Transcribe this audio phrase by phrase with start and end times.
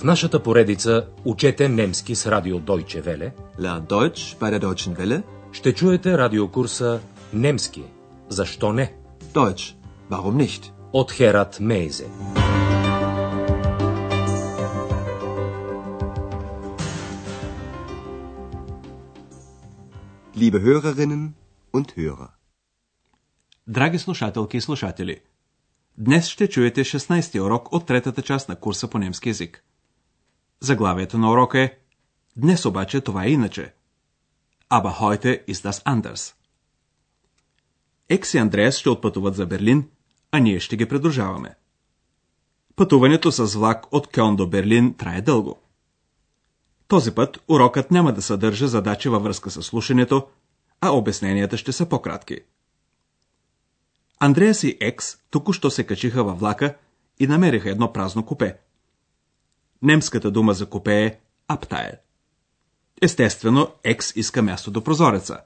[0.00, 5.22] В нашата поредица Учете немски с радио Deutsche Welle Lern Deutsch bei der Deutschen Welle.
[5.52, 7.00] ще чуете радиокурса
[7.32, 7.82] Немски.
[8.28, 8.94] Защо не?
[9.34, 9.74] Deutsch.
[10.10, 10.72] Warum nicht?
[10.92, 12.06] От Херат Мейзе.
[20.34, 21.34] Liebe Hörerinnen
[21.72, 22.28] und Hörer.
[23.66, 25.22] Драги слушателки и слушатели,
[25.98, 29.64] днес ще чуете 16-ти урок от третата част на курса по немски язик.
[30.60, 31.76] Заглавието на урока е
[32.36, 33.74] Днес обаче това е иначе.
[34.70, 36.34] Aber heute ist das anders.
[38.08, 39.88] Екс и Андреас ще отпътуват за Берлин,
[40.32, 41.54] а ние ще ги придружаваме.
[42.76, 45.60] Пътуването с влак от Кьон до Берлин трае дълго.
[46.88, 50.28] Този път урокът няма да съдържа задачи във връзка с слушането,
[50.80, 52.40] а обясненията ще са по-кратки.
[54.20, 56.76] Андреас и Екс току-що се качиха във влака
[57.18, 58.58] и намериха едно празно купе.
[59.82, 61.92] Немската дума за купе е аптайл.
[63.02, 65.40] Естествено, Екс иска място до прозореца.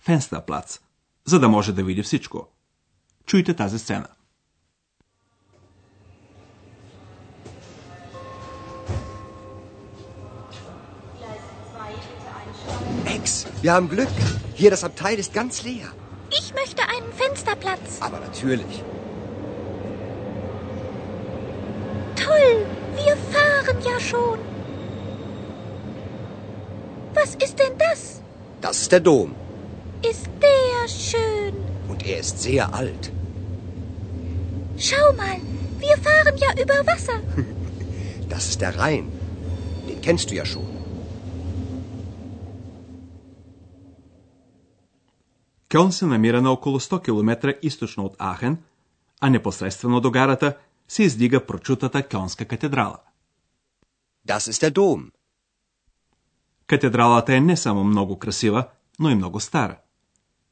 [0.00, 0.78] Фенстаплац,
[1.24, 2.48] за да може да види всичко.
[3.26, 4.06] Чуйте тази сцена.
[13.06, 14.16] Ex, wir haben Glück.
[14.60, 15.88] Hier, das Abteil ist ganz leer.
[16.40, 17.90] Ich möchte einen Fensterplatz.
[18.00, 18.72] Aber natürlich.
[23.89, 24.39] ja schon.
[27.13, 28.21] Was ist denn das?
[28.61, 29.29] Das ist der Dom.
[30.11, 31.53] Ist der schön.
[31.89, 33.03] Und er ist sehr alt.
[34.77, 35.39] Schau mal,
[35.79, 37.19] wir fahren ja über Wasser.
[38.29, 39.05] Das ist der Rhein.
[39.87, 40.77] Den kennst du ja schon.
[45.69, 48.57] Кьон се намира на около 100 км източно от Ахен,
[49.21, 52.97] а непосредствено до гарата се издига прочутата Кьонска катедрала.
[54.26, 55.10] Das ist der Dom.
[56.66, 58.68] Катедралата е не само много красива,
[58.98, 59.78] но и много стара.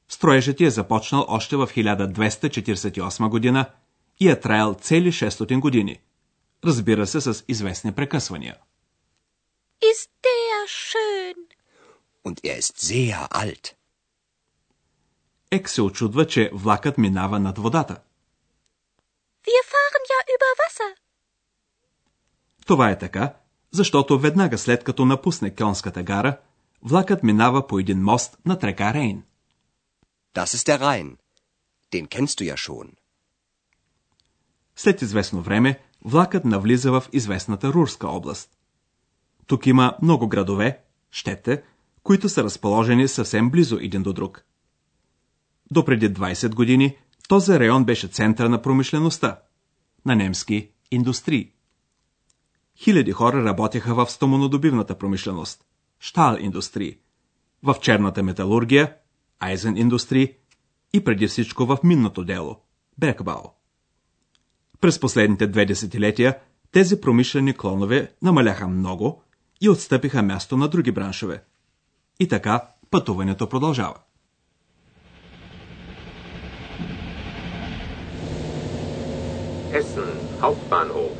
[0.09, 3.71] Строежът е започнал още в 1248 година
[4.21, 6.01] и е траял цели 600 години.
[6.65, 8.57] Разбира се, с известни прекъсвания.
[9.83, 11.39] Ist der schön.
[12.25, 13.75] Und er ist sehr alt.
[15.51, 18.01] Ек се очудва, че влакът минава над водата.
[19.47, 20.97] Wir fahren ja über Wasser.
[22.67, 23.35] Това е така,
[23.73, 26.37] защото веднага след като напусне Кьонската гара,
[26.83, 29.23] влакът минава по един мост над река Рейн.
[30.35, 31.17] Das ist der Rhein.
[31.93, 32.89] Den kennst du ja schon.
[34.77, 38.51] След известно време, влакът навлиза в известната Рурска област.
[39.47, 41.63] Тук има много градове, щете,
[42.03, 44.45] които са разположени съвсем близо един до друг.
[45.71, 46.97] До преди 20 години
[47.29, 49.41] този район беше центъра на промишлеността,
[50.07, 51.53] на немски индустрии.
[52.83, 55.65] Хиляди хора работеха в стомонодобивната промишленост,
[55.99, 56.99] штал индустрии,
[57.63, 58.95] в черната металургия,
[59.41, 60.35] айзен индустрии
[60.93, 62.57] и преди всичко в минното дело,
[62.99, 63.43] Бекбао.
[64.81, 66.39] През последните две десетилетия
[66.73, 69.23] тези промишлени клонове намаляха много
[69.61, 71.43] и отстъпиха място на други браншове.
[72.21, 73.97] И така пътуването продължава.
[79.81, 81.20] Essen Hauptbahnhof.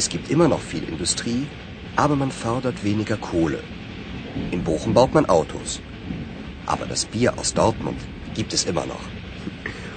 [0.00, 1.42] Es gibt immer noch viel Industrie,
[2.04, 3.60] aber man fördert weniger Kohle.
[4.54, 5.70] In Bochum baut man Autos.
[6.66, 8.00] Aber das Bier aus Dortmund
[8.34, 9.04] gibt es immer noch.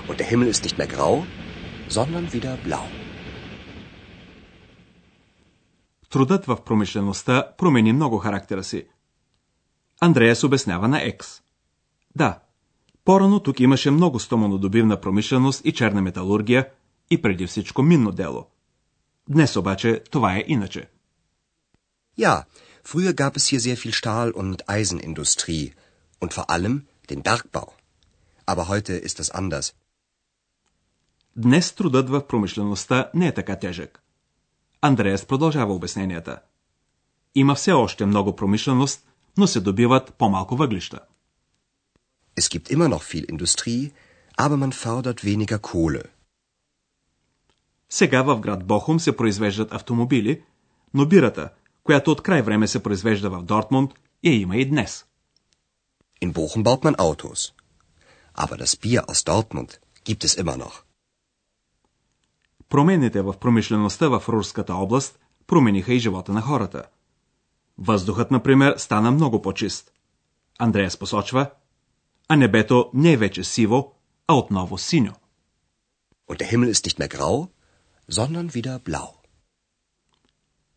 [0.09, 1.25] Und der Himmel ist nicht mehr grau,
[1.88, 2.86] sondern wieder blau.
[6.09, 8.86] Трудът в промишлеността промени много характера си.
[10.01, 11.41] Андреас обяснява на Екс.
[12.15, 12.39] Да,
[13.06, 16.69] по-рано тук имаше много стоманодобивна промишленост и черна металургия
[17.09, 18.48] и преди всичко минно дело.
[19.31, 20.88] Днес обаче това е иначе.
[22.19, 22.44] Ja,
[22.85, 25.73] früher gab es hier sehr viel Stahl- und Eisenindustrie.
[26.23, 26.75] Und vor allem
[27.11, 27.69] den Bergbau.
[28.47, 29.75] Aber heute ist es anders.
[31.37, 34.02] Днес трудът в промишлеността не е така тежък.
[34.81, 36.41] Андреас продължава обясненията.
[37.35, 39.06] Има все още много промишленост,
[39.38, 41.00] но се добиват по-малко въглища.
[42.41, 43.93] Es gibt immer noch viel Industrie,
[44.38, 46.02] aber man fördert weniger Kohle.
[47.90, 50.42] Сега в град Бохум се произвеждат автомобили,
[50.94, 51.50] но бирата,
[51.84, 53.92] която от край време се произвежда в Дортмунд,
[54.24, 55.06] я има и днес.
[56.24, 57.54] In Bochum baut man Autos.
[58.44, 59.70] Aber das Bier aus Dortmund
[60.06, 60.84] gibt es immer noch.
[62.70, 66.84] Промените в промишлеността в Рурската област промениха и живота на хората.
[67.78, 69.92] Въздухът, например, стана много по-чист.
[70.60, 71.50] Андреас посочва,
[72.28, 73.94] а небето не е вече сиво,
[74.28, 75.14] а отново синьо.
[76.30, 77.50] Und der Himmel ist nicht mehr grau,
[78.12, 79.10] sondern wieder blau.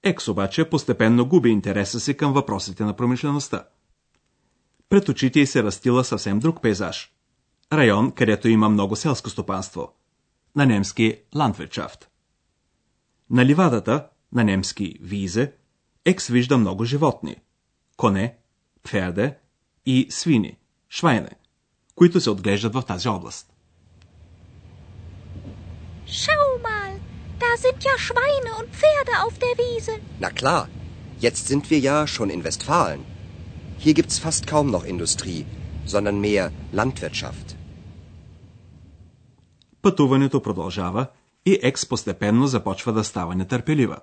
[0.03, 3.65] Екс обаче постепенно губи интереса си към въпросите на промишлеността.
[4.89, 7.13] Пред очите й се растила съвсем друг пейзаж.
[7.73, 9.93] Район, където има много селско стопанство.
[10.57, 12.05] На немски Landwirtschaft.
[13.31, 15.53] На ливадата, на немски Визе,
[16.05, 17.37] Екс вижда много животни.
[17.97, 18.37] Коне,
[18.83, 19.39] пферде
[19.87, 20.59] и свини,
[20.89, 21.31] швайне,
[21.95, 23.53] които се отглеждат в тази област.
[26.09, 26.78] Da
[27.65, 29.95] sind ja Schweine und Pferde auf der Wiese.
[30.25, 30.63] Na klar,
[31.27, 33.03] jetzt sind wir ja schon in Westfalen.
[33.83, 35.43] Hier gibt's fast kaum noch Industrie,
[35.87, 37.57] sondern mehr Landwirtschaft.
[39.83, 41.07] Пътуването продължава
[41.47, 43.99] и Екс постепенно започва да става нетърпелива.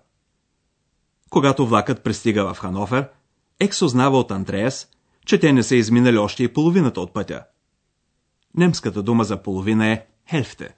[1.30, 3.10] Когато влакът пристига в Хановер,
[3.60, 4.88] Екс узнава от Андреас,
[5.25, 7.44] че те не са изминали още и половината от пътя.
[8.57, 10.75] Немската дума за половина е хелфте.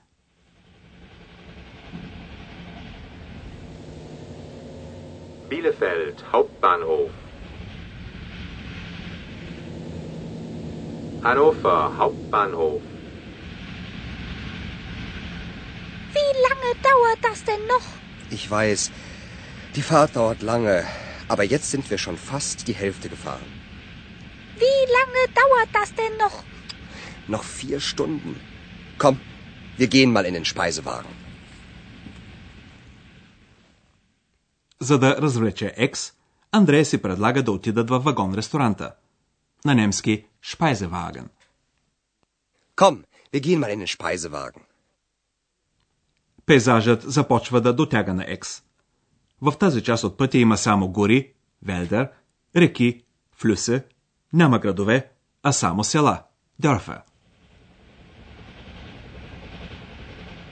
[5.57, 7.09] Bielefeld Hauptbahnhof.
[11.23, 12.83] Hannover Hauptbahnhof.
[16.17, 17.87] Wie lange dauert das denn noch?
[18.29, 18.91] Ich weiß,
[19.75, 20.85] die Fahrt dauert lange,
[21.27, 23.51] aber jetzt sind wir schon fast die Hälfte gefahren.
[24.63, 26.43] Wie lange dauert das denn noch?
[27.27, 28.39] Noch vier Stunden.
[28.99, 29.19] Komm,
[29.77, 31.16] wir gehen mal in den Speisewagen.
[34.87, 36.13] За да развлече Екс,
[36.51, 38.91] Андрея си предлага да отидат във вагон-ресторанта.
[39.65, 41.29] На немски Шпайзеваген.
[42.75, 43.03] Komm,
[43.33, 44.61] wir gehen mal in den Speisewagen.
[46.45, 48.63] Пейзажът започва да дотяга на Екс.
[49.41, 51.33] В тази част от пътя има само гори,
[51.63, 52.09] велдер,
[52.55, 53.85] реки, флюсе,
[54.33, 55.11] няма градове,
[55.43, 56.23] а само села,
[56.59, 57.01] дърфа.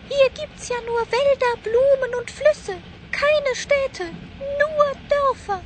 [0.09, 2.94] Hier gibt's ja nur Wälder, Blumen und Flüsse.
[3.21, 4.05] Keine Städte,
[4.61, 5.59] nur Dörfer.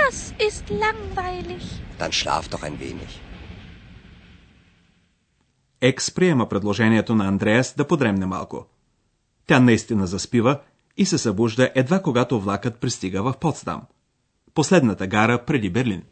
[0.00, 0.16] Das
[0.48, 1.64] ist langweilig.
[2.00, 3.12] Dann schlaf doch ein wenig.
[5.80, 8.66] Екс приема предложението на Андреас да подремне малко.
[9.46, 10.60] Тя наистина заспива
[10.96, 13.82] и се събужда едва когато влакът пристига в Потсдам.
[14.54, 16.02] Последната гара преди Берлин.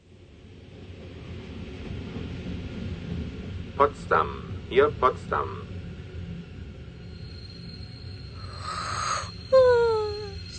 [3.79, 4.29] Potsdam.
[4.71, 5.49] Hier Potsdam.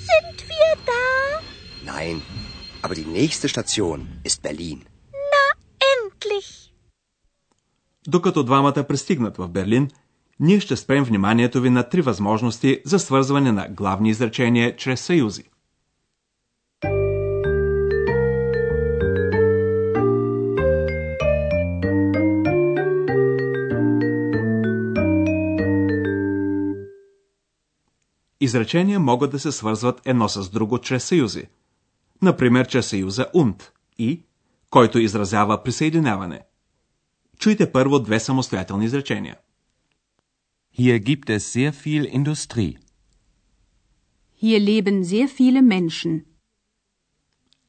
[0.07, 1.03] Sind wir da?
[1.93, 2.15] Nein,
[2.83, 4.79] aber die nächste Station ist Berlin.
[5.33, 5.43] Na,
[5.93, 6.71] endlich.
[8.07, 9.89] Докато двамата пристигнат в Берлин,
[10.39, 15.43] ние ще спрем вниманието ви на три възможности за свързване на главни изречения чрез съюзи.
[28.45, 31.43] Изречения могат да се свързват едно с друго чрез съюзи.
[32.21, 34.21] Например, чрез съюза und и,
[34.69, 36.41] който изразява присъединяване.
[37.39, 39.37] Чуйте първо две самостоятелни изречения.
[40.77, 42.77] Hier gibt es sehr viel Industrie.
[44.41, 46.23] Hier leben sehr viele Menschen.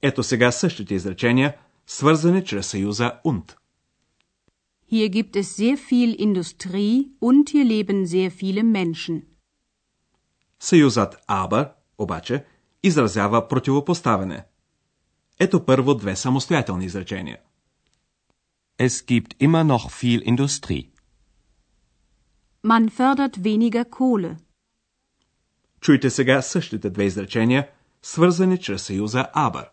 [0.02, 1.56] Ето сега същите изречения,
[1.86, 3.56] свързани чрез съюза und.
[4.92, 9.35] Hier gibt es sehr viel Industrie und hier leben sehr viele Menschen.
[10.60, 12.44] Съюзът aber, обаче,
[12.82, 14.44] изразява противопоставяне.
[15.38, 17.38] Ето първо две самостоятелни изречения.
[18.78, 20.90] Es gibt immer noch viel Industrie.
[22.64, 24.36] Man fördert weniger Kohle.
[25.80, 27.68] Чуйте сега същите две изречения,
[28.02, 29.68] свързани чрез съюза aber.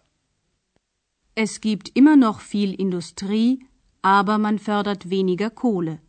[1.36, 3.58] Es gibt immer noch viel Industrie,
[4.04, 6.00] aber man fördert weniger Kohle.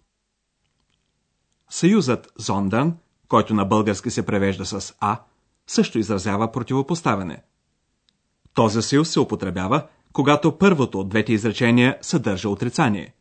[1.71, 5.21] Съюзът sondern, който на български се превежда с а,
[5.67, 7.43] също изразява противопоставяне.
[8.55, 13.15] Този съюз се употребява, когато първото от двете изречения съдържа отрицание.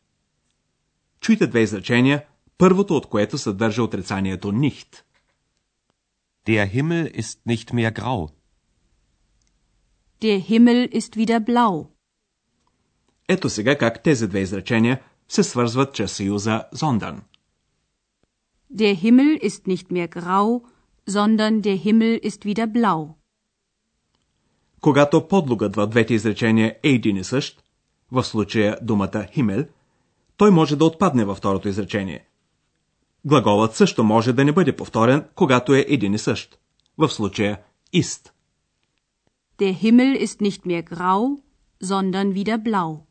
[1.20, 2.24] Чуйте две изречения,
[2.58, 5.02] първото от което съдържа отрицанието nicht.
[6.46, 8.28] Der Himmel ist nicht mehr grau.
[10.22, 11.86] Der Himmel ist wieder blau.
[13.28, 17.20] Ето сега как тези две изречения се свързват чрез съюза sondern.
[18.82, 20.46] Der Himmel ist nicht mehr grau,
[21.06, 23.14] sondern der Himmel ist wieder blau.
[24.80, 27.62] Когато подлогът в двете изречения е един и същ,
[28.12, 29.64] в случая думата химел,
[30.36, 32.24] той може да отпадне във второто изречение.
[33.24, 36.58] Глаголът също може да не бъде повторен, когато е един и същ.
[36.98, 37.60] В случая
[37.94, 38.30] ist.
[39.58, 41.40] Der Himmel ist nicht mehr grau,
[41.82, 43.06] sondern wieder blau.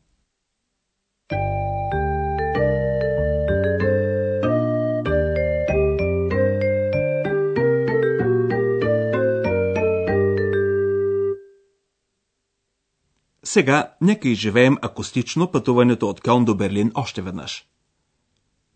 [13.54, 17.66] Сега нека изживеем акустично пътуването от Кьон до Берлин още веднъж.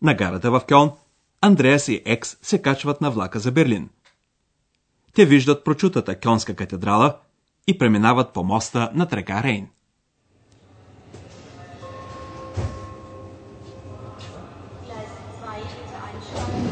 [0.01, 0.91] На гарата в Кьон
[1.41, 3.89] Андреас и Екс се качват на влака за Берлин.
[5.13, 7.17] Те виждат прочутата Кьонска катедрала
[7.67, 9.67] и преминават по моста на река Рейн.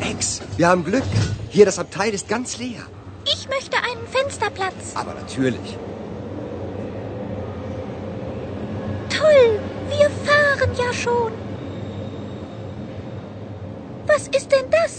[0.02, 0.20] Ex,
[0.58, 1.12] wir haben Glück.
[1.56, 2.84] Hier das Abteil ist ganz leer.
[3.34, 4.84] Ich möchte einen Fensterplatz.
[5.02, 5.68] Aber natürlich.
[9.19, 9.61] Toll,
[9.95, 11.33] wir fahren ja schon.
[14.07, 14.93] Was ist denn das?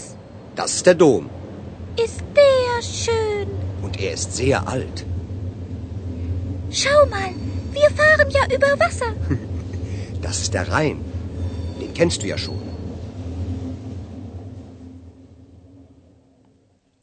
[0.56, 1.24] Das ist der Dom.
[2.06, 3.48] Ist der schön.
[3.84, 4.98] Und er ist sehr alt.
[6.70, 7.30] Schau mal,
[7.78, 9.12] wir fahren ja über Wasser.
[10.22, 10.98] Das ist der Rhein.
[11.80, 12.64] Den kennst du ja schon.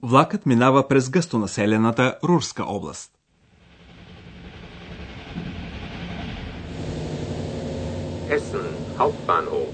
[0.03, 3.14] Влакът минава през гъстонаселената Рурска област.
[8.28, 9.72] Essen Hauptbahnhof.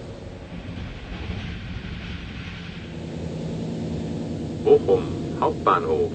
[4.63, 6.13] Bochum Hauptbahnhof.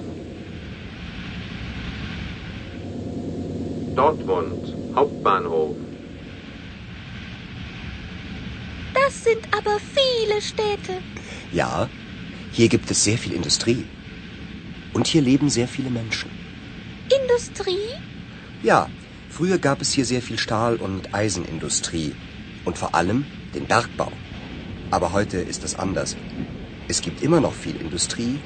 [3.96, 5.76] Dortmund Hauptbahnhof.
[8.94, 11.02] Das sind aber viele Städte.
[11.52, 11.88] Ja,
[12.52, 13.84] hier gibt es sehr viel Industrie.
[14.94, 16.30] Und hier leben sehr viele Menschen.
[17.20, 17.88] Industrie?
[18.62, 18.88] Ja,
[19.37, 22.13] früher gab es hier sehr viel Stahl- und Eisenindustrie.
[22.65, 23.25] Und vor allem
[23.55, 24.11] den Bergbau.
[24.91, 26.15] Aber heute ist es anders.
[26.87, 28.39] Es gibt immer noch viel Industrie,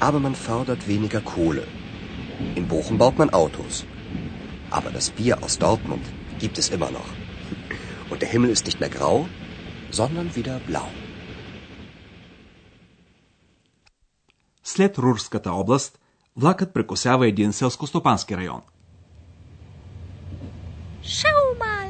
[0.00, 1.64] aber man fördert weniger Kohle.
[2.54, 3.84] In Bochum baut man Autos.
[4.70, 6.04] Aber das Bier aus Dortmund
[6.38, 7.10] gibt es immer noch.
[8.10, 9.28] Und der Himmel ist nicht mehr grau,
[9.90, 10.88] sondern wieder blau.
[14.64, 15.98] След Рурската област,
[16.36, 18.60] влакът прекосява един селскостопански район.
[21.02, 21.88] Schau mal,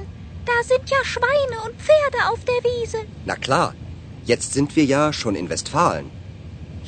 [0.51, 2.99] da sind ja Schweine und Pferde auf der Wiese.
[3.25, 3.75] Na klar,
[4.33, 6.11] jetzt sind wir ja schon in Westfalen.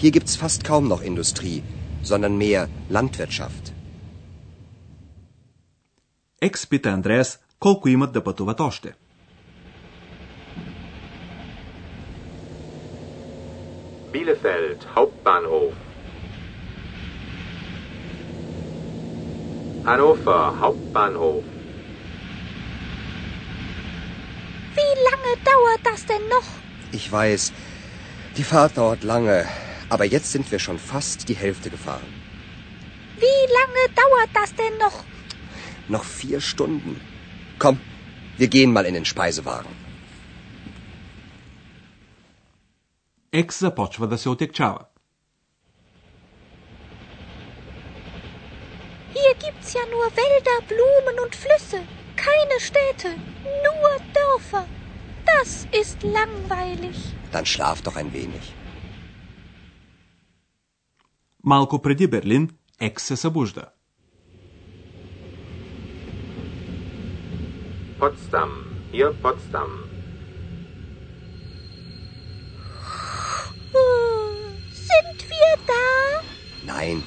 [0.00, 1.62] Hier gibt's fast kaum noch Industrie,
[2.02, 3.64] sondern mehr Landwirtschaft.
[6.40, 8.94] Екс пита Андреас колко имат да пътуват още.
[14.12, 15.74] Bielefeld Hauptbahnhof.
[19.86, 21.44] Hannover Hauptbahnhof.
[25.30, 26.48] lange dauert das denn noch?
[26.92, 27.52] Ich weiß,
[28.36, 29.46] die Fahrt dauert lange,
[29.88, 32.12] aber jetzt sind wir schon fast die Hälfte gefahren.
[33.24, 34.98] Wie lange dauert das denn noch?
[35.88, 37.00] Noch vier Stunden.
[37.58, 37.80] Komm,
[38.36, 39.74] wir gehen mal in den Speisewagen.
[43.32, 44.78] Екс започва да се отекчава.
[49.14, 51.80] Hier gibt's ja nur Wälder, Blumen und Flüsse.
[52.26, 53.10] Keine Städte,
[53.64, 54.64] nur Dörfer.
[55.32, 56.96] Das ist langweilig.
[57.32, 58.44] Dann schlaf doch ein wenig.
[61.42, 63.72] Малко преди Берлин, Екс се събужда.
[68.00, 68.50] Potsdam.
[68.92, 69.70] Hier Potsdam.
[74.88, 75.86] Sind wir da?
[76.74, 77.02] Nein,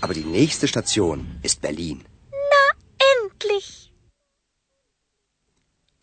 [0.00, 1.98] aber die nächste Station ist Berlin.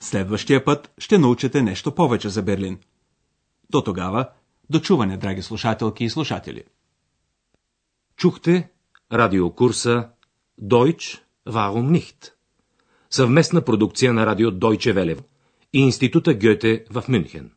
[0.07, 2.79] Следващия път ще научите нещо повече за Берлин.
[3.71, 4.29] До тогава,
[4.71, 6.65] дочуване, драги слушателки и слушатели.
[8.17, 8.71] Чухте
[9.13, 10.09] радиокурса
[10.63, 12.33] Deutsch, warum nicht?
[13.11, 15.23] Съвместна продукция на радио Deutsche Welle
[15.73, 17.56] и Института Гьоте в Мюнхен.